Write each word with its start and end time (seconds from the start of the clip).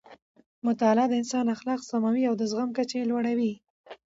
مطالعه 0.65 1.07
د 1.09 1.13
انسان 1.21 1.45
اخلاق 1.55 1.81
سموي 1.89 2.23
او 2.29 2.33
د 2.37 2.41
زغم 2.51 2.69
کچه 2.77 2.95
یې 2.99 3.09
لوړوي. 3.11 3.53